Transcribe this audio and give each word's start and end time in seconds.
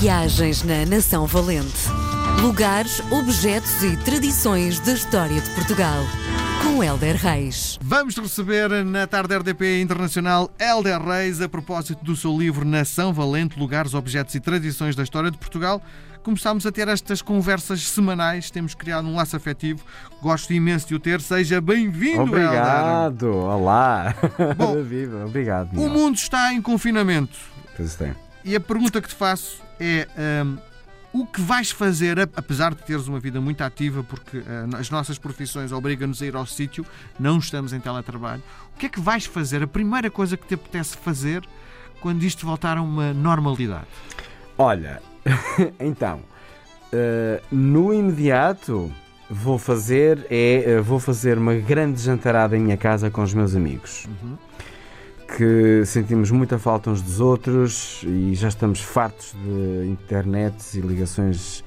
Viagens 0.00 0.62
na 0.62 0.84
Nação 0.84 1.26
Valente. 1.26 1.88
Lugares, 2.42 3.00
objetos 3.10 3.82
e 3.82 3.96
tradições 3.96 4.78
da 4.80 4.92
história 4.92 5.40
de 5.40 5.50
Portugal. 5.50 6.04
Com 6.62 6.82
Helder 6.84 7.16
Reis. 7.16 7.78
Vamos 7.80 8.16
receber 8.16 8.68
na 8.84 9.06
tarde 9.06 9.34
RDP 9.36 9.80
Internacional 9.80 10.50
Helder 10.58 11.00
Reis 11.02 11.40
a 11.40 11.48
propósito 11.48 12.04
do 12.04 12.14
seu 12.14 12.36
livro 12.36 12.64
Nação 12.66 13.12
Valente, 13.12 13.58
Lugares, 13.58 13.94
Objetos 13.94 14.34
e 14.34 14.40
Tradições 14.40 14.94
da 14.94 15.02
História 15.02 15.30
de 15.30 15.38
Portugal. 15.38 15.80
Começámos 16.22 16.66
a 16.66 16.72
ter 16.72 16.88
estas 16.88 17.22
conversas 17.22 17.80
semanais, 17.88 18.50
temos 18.50 18.74
criado 18.74 19.06
um 19.06 19.14
laço 19.14 19.36
afetivo. 19.36 19.80
Gosto 20.20 20.52
imenso 20.52 20.88
de 20.88 20.94
o 20.96 21.00
ter. 21.00 21.20
Seja 21.20 21.60
bem-vindo, 21.60 22.22
Obrigado, 22.22 23.26
Helder. 23.26 23.38
olá. 23.38 24.14
Bom, 24.56 24.82
Viva, 24.84 25.24
obrigado. 25.24 25.72
O 25.80 25.88
mundo 25.88 26.16
está 26.16 26.52
em 26.52 26.60
confinamento. 26.60 27.38
Pois 27.76 27.94
tem. 27.94 28.12
E 28.46 28.54
a 28.54 28.60
pergunta 28.60 29.02
que 29.02 29.08
te 29.08 29.14
faço 29.14 29.60
é: 29.80 30.06
hum, 30.44 30.56
o 31.12 31.26
que 31.26 31.40
vais 31.40 31.70
fazer, 31.72 32.20
ap- 32.20 32.32
apesar 32.38 32.72
de 32.74 32.82
teres 32.84 33.08
uma 33.08 33.18
vida 33.18 33.40
muito 33.40 33.60
ativa, 33.62 34.04
porque 34.04 34.38
hum, 34.38 34.70
as 34.78 34.88
nossas 34.88 35.18
profissões 35.18 35.72
obrigam-nos 35.72 36.22
a 36.22 36.26
ir 36.26 36.36
ao 36.36 36.46
sítio, 36.46 36.86
não 37.18 37.38
estamos 37.38 37.72
em 37.72 37.80
teletrabalho, 37.80 38.42
o 38.74 38.78
que 38.78 38.86
é 38.86 38.88
que 38.88 39.00
vais 39.00 39.26
fazer? 39.26 39.64
A 39.64 39.66
primeira 39.66 40.08
coisa 40.10 40.36
que 40.36 40.46
te 40.46 40.54
apetece 40.54 40.96
fazer 40.96 41.42
quando 42.00 42.22
isto 42.22 42.46
voltar 42.46 42.78
a 42.78 42.82
uma 42.82 43.12
normalidade? 43.12 43.86
Olha, 44.56 45.02
então, 45.80 46.20
eh, 46.92 47.42
no 47.50 47.92
imediato 47.92 48.92
vou 49.28 49.58
fazer 49.58 50.24
é 50.30 50.62
eh, 50.76 50.80
vou 50.80 51.00
fazer 51.00 51.36
uma 51.36 51.54
grande 51.54 52.00
jantarada 52.00 52.56
em 52.56 52.60
minha 52.60 52.76
casa 52.76 53.10
com 53.10 53.22
os 53.24 53.34
meus 53.34 53.56
amigos. 53.56 54.06
Que 55.36 55.84
sentimos 55.84 56.30
muita 56.30 56.58
falta 56.58 56.88
uns 56.88 57.02
dos 57.02 57.20
outros 57.20 58.02
e 58.04 58.34
já 58.34 58.48
estamos 58.48 58.80
fartos 58.80 59.34
de 59.34 59.86
internets 59.86 60.72
e 60.72 60.80
ligações. 60.80 61.62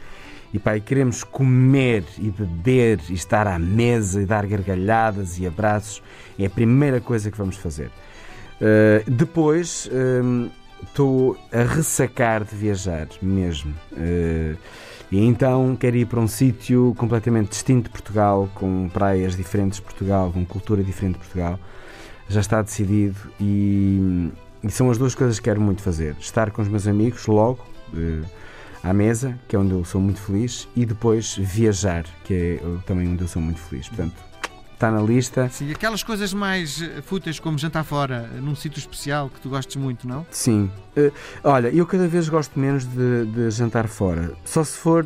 E 0.52 0.58
pá, 0.58 0.76
e 0.76 0.82
queremos 0.82 1.24
comer 1.24 2.04
e 2.18 2.32
beber 2.32 3.00
e 3.10 3.14
estar 3.14 3.46
à 3.46 3.60
mesa 3.60 4.24
e 4.24 4.26
dar 4.26 4.48
gargalhadas 4.48 5.38
e 5.38 5.46
abraços. 5.46 6.02
É 6.40 6.48
a 6.48 6.50
primeira 6.50 7.00
coisa 7.00 7.30
que 7.30 7.38
vamos 7.38 7.58
fazer. 7.58 7.92
Uh, 8.60 9.08
depois 9.08 9.88
hum, 9.94 10.50
estou 10.82 11.38
a 11.54 11.62
ressacar 11.62 12.44
de 12.44 12.56
viajar 12.56 13.08
mesmo. 13.22 13.76
Uh, 13.92 14.58
e 15.12 15.24
então 15.24 15.76
quero 15.80 15.96
ir 15.96 16.08
para 16.08 16.20
um 16.20 16.28
sítio 16.28 16.96
completamente 16.98 17.50
distinto 17.50 17.84
de 17.84 17.90
Portugal, 17.90 18.50
com 18.56 18.90
praias 18.90 19.38
diferentes 19.38 19.78
de 19.78 19.84
Portugal, 19.84 20.32
com 20.32 20.44
cultura 20.44 20.84
diferente 20.84 21.14
de 21.14 21.20
Portugal. 21.20 21.60
Já 22.30 22.40
está 22.40 22.62
decidido 22.62 23.18
e, 23.40 24.32
e 24.64 24.70
são 24.70 24.90
as 24.90 24.98
duas 24.98 25.16
coisas 25.16 25.40
que 25.40 25.46
quero 25.46 25.60
muito 25.60 25.82
fazer. 25.82 26.16
Estar 26.20 26.52
com 26.52 26.62
os 26.62 26.68
meus 26.68 26.88
amigos 26.88 27.26
logo 27.26 27.66
uh, 27.94 28.26
à 28.84 28.94
mesa, 28.94 29.38
que 29.48 29.56
é 29.56 29.60
onde 29.60 29.74
eu 29.74 29.84
sou 29.84 30.00
muito 30.00 30.22
feliz, 30.22 30.68
e 30.76 30.86
depois 30.86 31.36
viajar, 31.36 32.06
que 32.24 32.60
é 32.62 32.66
uh, 32.66 32.82
também 32.86 33.08
onde 33.08 33.24
eu 33.24 33.28
sou 33.28 33.42
muito 33.42 33.60
feliz. 33.60 33.88
Portanto, 33.90 34.14
está 34.80 34.90
na 34.90 35.02
lista. 35.02 35.50
Sim, 35.50 35.72
aquelas 35.72 36.02
coisas 36.02 36.34
mais 36.34 36.82
eh, 36.82 37.02
fúteis 37.02 37.38
como 37.38 37.58
jantar 37.58 37.84
fora, 37.84 38.30
eh, 38.34 38.40
num 38.40 38.56
sítio 38.56 38.80
especial 38.80 39.30
que 39.30 39.42
tu 39.42 39.50
gostes 39.50 39.76
muito, 39.76 40.08
não? 40.08 40.26
Sim. 40.32 40.72
Eh, 40.96 41.12
olha, 41.44 41.68
eu 41.68 41.86
cada 41.86 42.08
vez 42.08 42.30
gosto 42.30 42.58
menos 42.58 42.86
de, 42.86 43.26
de 43.26 43.52
jantar 43.52 43.90
fora. 43.90 44.32
Só 44.46 44.64
se 44.64 44.78
for 44.78 45.06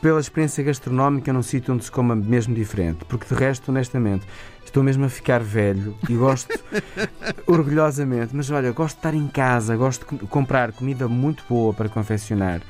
pela 0.00 0.20
experiência 0.20 0.62
gastronómica 0.64 1.32
num 1.32 1.42
sítio 1.42 1.74
onde 1.74 1.84
se 1.84 1.90
coma 1.90 2.14
mesmo 2.14 2.54
diferente. 2.54 3.04
Porque 3.04 3.26
de 3.26 3.34
resto, 3.38 3.70
honestamente, 3.70 4.26
estou 4.64 4.82
mesmo 4.82 5.04
a 5.04 5.08
ficar 5.08 5.40
velho 5.42 5.96
e 6.08 6.14
gosto 6.14 6.58
orgulhosamente. 7.46 8.34
Mas 8.34 8.50
olha, 8.50 8.70
gosto 8.72 8.94
de 8.96 8.98
estar 9.00 9.14
em 9.14 9.26
casa, 9.28 9.76
gosto 9.76 10.00
de 10.00 10.06
com- 10.06 10.26
comprar 10.26 10.72
comida 10.72 11.08
muito 11.08 11.44
boa 11.48 11.72
para 11.74 11.88
confeccionar, 11.88 12.60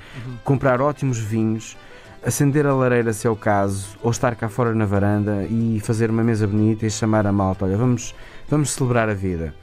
comprar 0.44 0.80
ótimos 0.80 1.18
vinhos. 1.18 1.76
Acender 2.20 2.66
a 2.66 2.74
lareira 2.74 3.12
se 3.12 3.28
é 3.28 3.30
o 3.30 3.36
caso, 3.36 3.96
ou 4.02 4.10
estar 4.10 4.34
cá 4.34 4.48
fora 4.48 4.74
na 4.74 4.84
varanda 4.84 5.44
e 5.48 5.78
fazer 5.80 6.10
uma 6.10 6.24
mesa 6.24 6.48
bonita 6.48 6.84
e 6.84 6.90
chamar 6.90 7.24
a 7.28 7.32
malta. 7.32 7.64
Olha, 7.64 7.76
vamos, 7.76 8.12
vamos 8.48 8.72
celebrar 8.72 9.08
a 9.08 9.14
vida. 9.14 9.54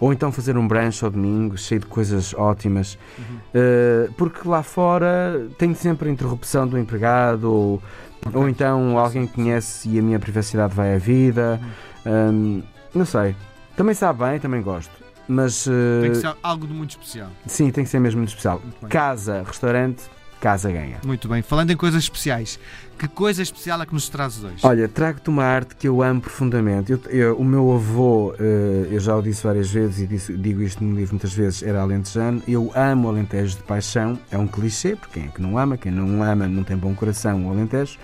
Ou 0.00 0.12
então 0.12 0.30
fazer 0.32 0.56
um 0.58 0.66
brunch 0.66 1.04
ao 1.04 1.10
domingo, 1.10 1.56
cheio 1.56 1.80
de 1.80 1.86
coisas 1.86 2.34
ótimas. 2.34 2.98
Uh, 3.18 4.12
porque 4.14 4.46
lá 4.46 4.62
fora 4.62 5.48
tenho 5.56 5.74
sempre 5.74 6.08
a 6.08 6.12
interrupção 6.12 6.66
do 6.66 6.78
empregado, 6.78 7.44
ou, 7.44 7.82
ou 8.32 8.48
então 8.48 8.98
alguém 8.98 9.26
conhece 9.26 9.88
e 9.88 9.98
a 9.98 10.02
minha 10.02 10.18
privacidade 10.18 10.74
vai 10.74 10.94
à 10.94 10.98
vida. 10.98 11.60
Um, 12.04 12.62
não 12.94 13.04
sei. 13.06 13.34
Também 13.76 13.94
sabe 13.94 14.24
bem, 14.24 14.38
também 14.38 14.60
gosto. 14.62 14.92
Mas 15.26 15.66
uh, 15.66 15.70
Tem 16.02 16.10
que 16.10 16.16
ser 16.18 16.34
algo 16.42 16.66
de 16.66 16.74
muito 16.74 16.90
especial. 16.90 17.28
sim, 17.46 17.70
tem 17.70 17.82
que 17.84 17.90
ser 17.90 17.98
mesmo 17.98 18.18
muito 18.18 18.28
especial. 18.28 18.60
Muito. 18.62 18.88
Casa, 18.92 19.42
restaurante, 19.46 20.02
casa 20.44 20.70
ganha. 20.70 20.98
Muito 21.02 21.26
bem. 21.26 21.40
Falando 21.40 21.70
em 21.70 21.76
coisas 21.76 22.02
especiais, 22.02 22.58
que 22.98 23.08
coisa 23.08 23.42
especial 23.42 23.80
é 23.80 23.86
que 23.86 23.94
nos 23.94 24.10
trazes 24.10 24.44
hoje? 24.44 24.56
Olha, 24.62 24.86
trago-te 24.86 25.30
uma 25.30 25.42
arte 25.42 25.74
que 25.74 25.88
eu 25.88 26.02
amo 26.02 26.20
profundamente. 26.20 26.92
Eu- 26.92 27.00
eu- 27.08 27.36
o 27.38 27.42
meu 27.44 27.72
avô, 27.72 28.34
eh, 28.38 28.88
eu 28.90 29.00
já 29.00 29.16
o 29.16 29.22
disse 29.22 29.42
várias 29.42 29.70
vezes 29.70 30.00
e 30.00 30.06
disse- 30.06 30.36
digo 30.36 30.60
isto 30.60 30.84
no 30.84 30.94
livro 30.94 31.14
muitas 31.14 31.32
vezes, 31.32 31.62
era 31.62 31.80
alentejano. 31.80 32.42
Eu 32.46 32.70
amo 32.74 33.08
o 33.08 33.10
Alentejo 33.10 33.56
de 33.56 33.62
paixão. 33.62 34.18
É 34.30 34.36
um 34.36 34.46
clichê, 34.46 34.94
porque 34.96 35.18
quem 35.20 35.28
é 35.30 35.32
que 35.32 35.40
não 35.40 35.56
ama? 35.56 35.78
Quem 35.78 35.90
não 35.90 36.22
ama 36.22 36.46
não 36.46 36.62
tem 36.62 36.76
bom 36.76 36.94
coração, 36.94 37.46
o 37.46 37.50
Alentejo. 37.50 37.98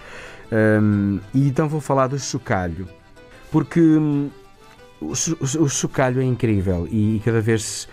Ahm, 0.51 1.19
e 1.35 1.47
então 1.47 1.69
vou 1.69 1.81
falar 1.83 2.07
do 2.07 2.19
chocalho. 2.19 2.89
Porque 3.53 3.81
hum, 3.81 4.31
o, 4.99 5.15
cho- 5.15 5.37
o 5.41 5.69
chocalho 5.69 6.23
é 6.23 6.25
incrível 6.25 6.89
e 6.91 7.21
cada 7.23 7.41
vez. 7.43 7.87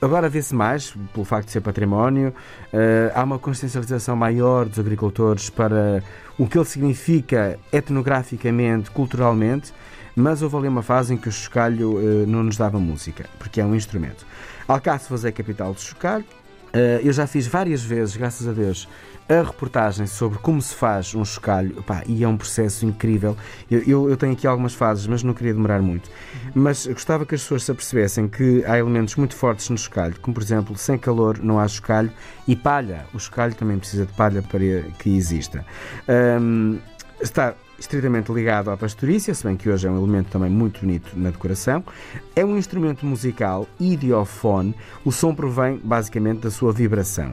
Agora 0.00 0.28
vê-se 0.28 0.54
mais, 0.54 0.94
pelo 1.12 1.24
facto 1.24 1.46
de 1.46 1.52
ser 1.52 1.60
património, 1.60 2.32
eh, 2.72 3.10
há 3.12 3.24
uma 3.24 3.36
consciencialização 3.36 4.14
maior 4.14 4.66
dos 4.66 4.78
agricultores 4.78 5.50
para 5.50 6.04
o 6.38 6.46
que 6.46 6.56
ele 6.56 6.64
significa 6.64 7.58
etnograficamente, 7.72 8.92
culturalmente, 8.92 9.74
mas 10.14 10.40
houve 10.40 10.56
ali 10.56 10.68
uma 10.68 10.82
fase 10.82 11.14
em 11.14 11.16
que 11.16 11.28
o 11.28 11.32
chocalho 11.32 11.98
eh, 11.98 12.26
não 12.26 12.44
nos 12.44 12.56
dava 12.56 12.78
música, 12.78 13.28
porque 13.40 13.60
é 13.60 13.64
um 13.64 13.74
instrumento. 13.74 14.24
Alcáçovas 14.68 15.24
é 15.24 15.32
capital 15.32 15.74
do 15.74 15.80
chocalho. 15.80 16.24
Eh, 16.72 17.00
eu 17.02 17.12
já 17.12 17.26
fiz 17.26 17.46
várias 17.46 17.82
vezes, 17.82 18.16
graças 18.16 18.46
a 18.46 18.52
Deus, 18.52 18.88
a 19.28 19.42
reportagem 19.42 20.06
sobre 20.06 20.38
como 20.38 20.60
se 20.60 20.74
faz 20.74 21.14
um 21.14 21.24
chocalho, 21.24 21.82
Pá, 21.82 22.02
e 22.06 22.24
é 22.24 22.28
um 22.28 22.36
processo 22.36 22.86
incrível. 22.86 23.36
Eu, 23.70 23.80
eu- 23.86 24.10
eu 24.10 24.16
tenho 24.16 24.32
aqui 24.32 24.46
algumas 24.46 24.72
fases, 24.74 25.06
mas 25.06 25.22
não 25.22 25.34
queria 25.34 25.52
demorar 25.52 25.80
muito. 25.82 26.10
Mas 26.54 26.86
gostava 26.86 27.26
que 27.26 27.34
as 27.34 27.42
pessoas 27.42 27.64
se 27.64 27.70
apercebessem 27.70 28.26
que 28.28 28.64
há 28.66 28.78
elementos 28.78 29.16
muito 29.16 29.34
fortes 29.36 29.68
no 29.70 29.76
chocalho, 29.78 30.14
como 30.20 30.34
por 30.34 30.42
exemplo, 30.42 30.76
sem 30.78 30.96
calor 30.98 31.38
não 31.42 31.58
há 31.60 31.68
chocalho 31.68 32.10
e 32.46 32.56
palha. 32.56 33.04
O 33.12 33.18
chocalho 33.18 33.54
também 33.54 33.78
precisa 33.78 34.06
de 34.06 34.12
palha 34.14 34.42
para 34.42 34.58
que 34.98 35.14
exista. 35.16 35.64
Ahm, 36.08 36.78
está 37.20 37.54
estritamente 37.78 38.32
ligado 38.32 38.70
à 38.70 38.76
pastorícia, 38.76 39.32
se 39.34 39.44
bem 39.44 39.56
que 39.56 39.68
hoje 39.70 39.86
é 39.86 39.90
um 39.90 39.96
elemento 39.96 40.30
também 40.30 40.50
muito 40.50 40.80
bonito 40.80 41.12
na 41.16 41.30
decoração. 41.30 41.84
É 42.34 42.44
um 42.44 42.56
instrumento 42.58 43.06
musical 43.06 43.66
idiofone. 43.78 44.74
O 45.04 45.12
som 45.12 45.34
provém 45.34 45.80
basicamente 45.82 46.40
da 46.40 46.50
sua 46.50 46.72
vibração. 46.72 47.32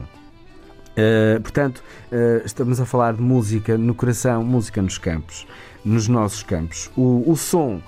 Uh, 0.96 1.40
portanto, 1.42 1.82
uh, 2.10 2.46
estamos 2.46 2.80
a 2.80 2.86
falar 2.86 3.14
de 3.14 3.20
música 3.22 3.76
no 3.76 3.94
coração, 3.94 4.42
música 4.42 4.80
nos 4.80 4.96
campos, 4.96 5.46
nos 5.84 6.08
nossos 6.08 6.42
campos. 6.42 6.90
O, 6.96 7.22
o 7.30 7.36
som 7.36 7.74
uh, 7.76 7.82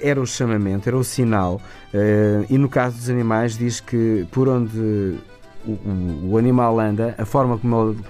era 0.00 0.20
o 0.20 0.26
chamamento, 0.26 0.88
era 0.88 0.96
o 0.96 1.04
sinal, 1.04 1.60
e 2.50 2.58
no 2.58 2.68
caso 2.68 2.96
dos 2.96 3.08
animais, 3.10 3.56
diz 3.56 3.78
que 3.78 4.26
por 4.32 4.48
onde 4.48 5.18
o, 5.64 5.70
o- 5.70 6.30
o 6.32 6.38
animal 6.38 6.80
anda, 6.80 7.14
a 7.16 7.24
forma 7.24 7.56
como 7.58 7.90
ele 7.90 8.00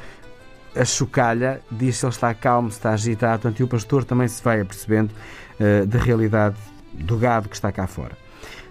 a 0.75 0.85
chocalha 0.85 1.61
diz 1.71 1.97
se 1.97 2.07
ele 2.07 2.13
está 2.13 2.33
calmo, 2.35 2.71
se 2.71 2.79
está 2.79 2.91
agitado, 2.91 3.43
portanto, 3.43 3.61
e 3.61 3.63
o 3.63 3.69
pastor 3.69 4.05
também 4.05 4.29
se 4.29 4.43
vai 4.43 4.61
apercebendo 4.61 5.13
uh, 5.61 5.87
da 5.87 5.99
realidade 5.99 6.57
do 6.93 7.17
gado 7.17 7.49
que 7.49 7.55
está 7.55 7.71
cá 7.71 7.87
fora. 7.87 8.17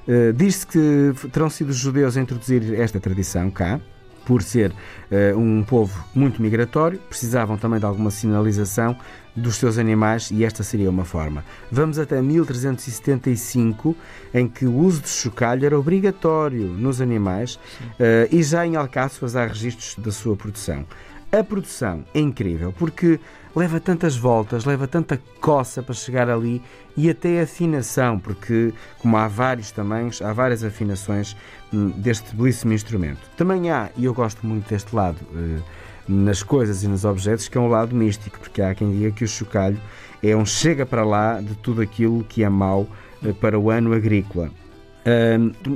Uh, 0.08 0.34
Diz-se 0.34 0.66
que 0.66 1.14
terão 1.32 1.50
sido 1.50 1.70
os 1.70 1.78
judeus 1.78 2.18
a 2.18 2.22
introduzir 2.22 2.80
esta 2.80 3.00
tradição 3.00 3.50
cá, 3.52 3.80
por 4.26 4.42
ser 4.44 4.72
eh, 5.10 5.34
um 5.36 5.64
povo 5.64 6.06
muito 6.14 6.42
migratório, 6.42 7.00
precisavam 7.10 7.58
também 7.58 7.80
de 7.80 7.86
alguma 7.86 8.12
sinalização 8.12 8.96
dos 9.36 9.56
seus 9.56 9.78
animais 9.78 10.30
e 10.32 10.44
esta 10.44 10.64
seria 10.64 10.90
uma 10.90 11.06
forma. 11.06 11.44
Vamos 11.72 11.98
até 11.98 12.22
1375, 12.22 13.96
em 14.34 14.48
que 14.48 14.66
o 14.66 14.76
uso 14.76 15.02
de 15.02 15.10
chocalho 15.10 15.66
era 15.66 15.78
obrigatório 15.78 16.68
nos 16.68 17.02
animais 17.02 17.60
eh, 18.00 18.28
e 18.32 18.44
já 18.44 18.66
em 18.66 18.76
Alcáçovas 18.76 19.36
há 19.36 19.46
registros 19.46 19.96
da 19.96 20.12
sua 20.12 20.36
produção. 20.36 20.86
A 21.32 21.46
produção 21.46 22.04
é 22.14 22.20
incrível 22.20 22.74
porque 22.78 23.18
leva 23.56 23.80
tantas 23.80 24.18
voltas, 24.18 24.66
leva 24.66 24.86
tanta 24.86 25.18
coça 25.40 25.82
para 25.82 25.96
chegar 25.96 26.30
ali 26.30 26.62
e 26.98 27.10
até 27.10 27.40
afinação, 27.40 28.20
porque, 28.20 28.74
como 29.00 29.16
há 29.16 29.30
vários 29.30 29.72
tamanhos, 29.72 30.22
há 30.22 30.34
várias 30.34 30.62
afinações 30.62 31.38
hum, 31.74 31.90
deste 31.92 32.36
belíssimo 32.36 32.74
instrumento. 32.74 33.22
Também 33.38 33.72
há, 33.72 33.90
e 33.96 34.04
eu 34.04 34.14
gosto 34.14 34.46
muito 34.46 34.68
deste 34.68 34.94
lado, 34.94 35.20
eh, 35.34 35.62
nas 36.06 36.44
coisas 36.44 36.84
e 36.84 36.88
nos 36.90 37.06
objetos, 37.06 37.48
que 37.48 37.58
é 37.58 37.62
um 37.62 37.70
lado 37.70 37.96
místico, 37.96 38.38
porque 38.38 38.62
há 38.62 38.76
quem 38.76 38.92
diga 38.92 39.12
que 39.12 39.24
o 39.24 39.28
chocalho 39.28 39.80
é 40.22 40.36
um 40.36 40.46
chega 40.46 40.86
para 40.86 41.06
lá 41.06 41.40
de 41.40 41.56
tudo 41.56 41.82
aquilo 41.82 42.26
que 42.26 42.44
é 42.44 42.50
mau 42.50 42.86
eh, 43.24 43.32
para 43.32 43.58
o 43.58 43.70
ano 43.70 43.94
agrícola. 43.94 44.52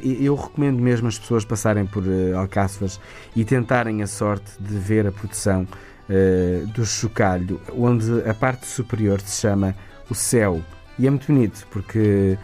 Eu 0.03 0.35
recomendo 0.35 0.79
mesmo 0.79 1.07
as 1.07 1.17
pessoas 1.17 1.43
passarem 1.43 1.85
por 1.85 2.03
uh, 2.03 2.37
Alcáçovas 2.37 2.99
e 3.35 3.43
tentarem 3.43 4.03
a 4.03 4.07
sorte 4.07 4.51
de 4.59 4.77
ver 4.77 5.07
a 5.07 5.11
produção 5.11 5.63
uh, 6.09 6.67
do 6.67 6.85
chocalho, 6.85 7.59
onde 7.75 8.27
a 8.27 8.33
parte 8.33 8.67
superior 8.67 9.19
se 9.19 9.41
chama 9.41 9.75
o 10.09 10.15
céu. 10.15 10.61
E 10.99 11.07
é 11.07 11.09
muito 11.09 11.27
bonito, 11.27 11.65
porque 11.71 12.37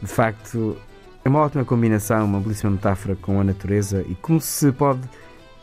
de 0.00 0.08
facto 0.08 0.76
é 1.24 1.28
uma 1.28 1.40
ótima 1.40 1.64
combinação, 1.64 2.24
uma 2.24 2.40
belíssima 2.40 2.70
metáfora 2.70 3.16
com 3.16 3.40
a 3.40 3.44
natureza 3.44 4.04
e 4.08 4.14
como 4.14 4.40
se 4.40 4.70
pode 4.70 5.00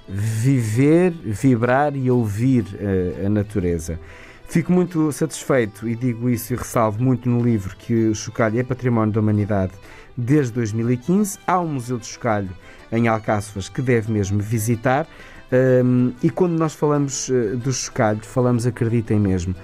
viver, 0.08 1.12
vibrar 1.12 1.96
e 1.96 2.12
ouvir 2.12 2.64
uh, 2.64 3.26
a 3.26 3.30
natureza. 3.30 4.00
Fico 4.48 4.72
muito 4.72 5.12
satisfeito 5.12 5.88
e 5.88 5.96
digo 5.96 6.30
isso 6.30 6.54
e 6.54 6.56
ressalvo 6.56 7.04
muito 7.04 7.28
no 7.28 7.44
livro 7.44 7.76
que 7.76 8.08
o 8.10 8.16
chocalho 8.16 8.60
é 8.60 8.64
património 8.64 9.14
da 9.14 9.20
humanidade 9.20 9.74
desde 10.16 10.54
2015. 10.54 11.40
Há 11.46 11.60
um 11.60 11.74
Museu 11.74 11.98
de 11.98 12.06
Chocalho 12.06 12.50
em 12.92 13.08
Alcáçovas 13.08 13.68
que 13.68 13.82
deve 13.82 14.12
mesmo 14.12 14.40
visitar. 14.40 15.08
Um, 15.52 16.14
e 16.24 16.30
quando 16.30 16.54
nós 16.54 16.74
falamos 16.74 17.30
uh, 17.30 17.58
do 17.58 17.72
chocalho, 17.72 18.22
falamos, 18.22 18.66
acreditem 18.66 19.20
mesmo, 19.20 19.56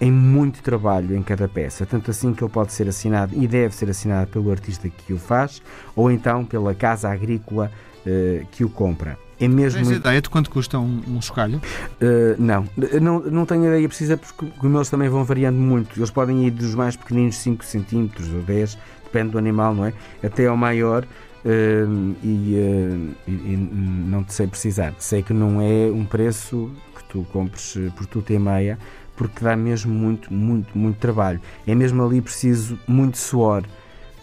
em 0.00 0.10
muito 0.10 0.62
trabalho 0.62 1.16
em 1.16 1.22
cada 1.22 1.48
peça, 1.48 1.84
tanto 1.84 2.10
assim 2.10 2.32
que 2.32 2.42
ele 2.42 2.52
pode 2.52 2.72
ser 2.72 2.88
assinado 2.88 3.34
e 3.34 3.46
deve 3.46 3.74
ser 3.74 3.90
assinado 3.90 4.30
pelo 4.30 4.50
artista 4.50 4.88
que 4.88 5.12
o 5.12 5.18
faz, 5.18 5.62
ou 5.94 6.10
então 6.10 6.44
pela 6.44 6.74
casa 6.74 7.10
agrícola 7.10 7.70
uh, 8.06 8.46
que 8.50 8.64
o 8.64 8.68
compra. 8.68 9.25
É 9.38 9.46
mesmo 9.46 9.78
Tens 9.78 9.88
muito... 9.88 10.00
ideia 10.00 10.20
de 10.20 10.30
quanto 10.30 10.50
custa 10.50 10.78
um, 10.78 11.02
um 11.08 11.20
chocalho? 11.20 11.60
Uh, 12.00 12.34
não. 12.38 12.66
não, 13.00 13.20
não 13.20 13.46
tenho 13.46 13.66
ideia 13.66 13.86
precisa 13.86 14.16
porque 14.16 14.46
como 14.58 14.78
eles 14.78 14.88
também 14.88 15.08
vão 15.08 15.24
variando 15.24 15.58
muito. 15.58 15.98
Eles 15.98 16.10
podem 16.10 16.46
ir 16.46 16.50
dos 16.50 16.74
mais 16.74 16.96
pequeninos, 16.96 17.36
5 17.36 17.64
centímetros 17.64 18.32
ou 18.32 18.42
10, 18.42 18.78
depende 19.04 19.30
do 19.30 19.38
animal, 19.38 19.74
não 19.74 19.84
é? 19.84 19.92
Até 20.22 20.46
ao 20.46 20.56
maior. 20.56 21.04
Uh, 21.44 22.16
e, 22.24 22.56
uh, 22.56 23.14
e, 23.28 23.30
e, 23.30 23.56
não 23.56 24.24
te 24.24 24.32
sei 24.32 24.48
precisar. 24.48 24.94
Sei 24.98 25.22
que 25.22 25.32
não 25.32 25.60
é 25.60 25.90
um 25.92 26.04
preço 26.04 26.70
que 26.96 27.04
tu 27.04 27.24
compres 27.32 27.78
por 27.94 28.04
tudo 28.06 28.32
e 28.32 28.38
meia, 28.38 28.78
porque 29.16 29.44
dá 29.44 29.54
mesmo 29.54 29.94
muito, 29.94 30.32
muito, 30.32 30.76
muito 30.76 30.96
trabalho. 30.98 31.40
É 31.64 31.74
mesmo 31.74 32.04
ali 32.04 32.20
preciso 32.20 32.76
muito 32.88 33.16
suor 33.16 33.62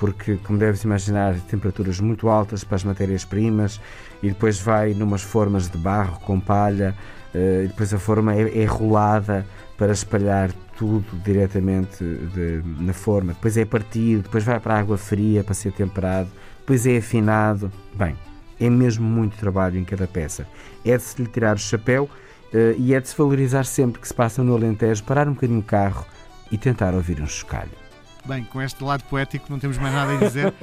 porque, 0.04 0.38
como 0.44 0.60
deves 0.60 0.84
imaginar, 0.84 1.34
temperaturas 1.48 2.00
muito 2.02 2.28
altas 2.28 2.62
para 2.64 2.76
as 2.76 2.84
matérias-primas 2.84 3.80
e 4.24 4.30
depois 4.30 4.58
vai 4.58 4.94
numas 4.94 5.22
formas 5.22 5.70
de 5.70 5.78
barro 5.78 6.18
com 6.22 6.40
palha, 6.40 6.96
uh, 7.36 7.66
e 7.66 7.68
depois 7.68 7.94
a 7.94 8.00
forma 8.00 8.34
é, 8.34 8.64
é, 8.64 8.66
rolada 8.66 9.46
para 9.78 9.92
espalhar 9.92 10.50
tudo 10.78 11.06
diretamente 11.26 12.02
de, 12.02 12.64
na 12.82 12.94
forma. 12.94 13.34
Depois 13.34 13.58
é 13.58 13.66
partido, 13.66 14.24
depois 14.24 14.46
vai 14.46 14.62
para 14.62 14.76
a 14.76 14.80
água 14.80 14.98
fria 14.98 15.44
para 15.44 15.54
ser 15.54 15.74
temperado, 15.74 16.30
depois 16.60 16.88
é 16.88 16.98
afinado. 16.98 17.70
Bem, 17.94 18.16
é 18.62 18.70
mesmo 18.70 19.06
muito 19.06 19.38
trabalho 19.38 19.78
em 19.78 19.84
cada 19.84 20.08
peça. 20.08 20.48
É 20.86 20.96
de 20.96 21.04
se 21.04 21.22
lhe 21.22 21.28
tirar 21.28 21.58
o 21.58 21.60
chapéu 21.60 22.06
uh, 22.06 22.76
e 22.78 22.94
é 22.94 23.02
de 23.02 23.10
se 23.10 23.18
valorizar 23.18 23.66
sempre 23.66 24.00
que 24.00 24.08
se 24.08 24.14
passa 24.14 24.42
no 24.42 24.56
Alentejo, 24.56 25.04
parar 25.04 25.28
um 25.28 25.34
bocadinho 25.34 25.60
o 25.60 25.64
carro 25.64 26.06
e 26.50 26.58
tentar 26.58 26.94
ouvir 26.94 27.22
um 27.22 27.28
chocalho. 27.28 27.83
Bem, 28.26 28.44
com 28.46 28.62
este 28.62 28.82
lado 28.84 29.04
poético 29.06 29.48
não 29.50 29.60
temos 29.60 29.78
mais 29.78 29.94
nada 29.94 30.14
a 30.14 30.18
dizer. 30.18 30.54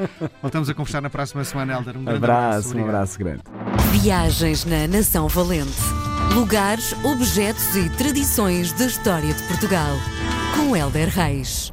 Voltamos 0.41 0.69
a 0.71 0.75
conversar 0.75 1.01
na 1.03 1.11
próxima 1.11 1.45
semana, 1.45 1.75
Helder. 1.75 1.97
Um 1.97 2.05
grande 2.05 2.25
abraço. 2.25 2.71
abraço 2.71 2.79
um 2.79 2.85
abraço 2.85 3.19
grande. 3.19 3.43
Viagens 3.93 4.65
na 4.65 4.87
Nação 4.87 5.29
Valente. 5.29 5.71
Lugares, 6.35 6.95
objetos 7.05 7.75
e 7.77 7.89
tradições 7.91 8.73
da 8.73 8.87
história 8.87 9.35
de 9.35 9.43
Portugal. 9.43 9.97
Com 10.57 10.75
Helder 10.77 11.09
Reis. 11.09 11.73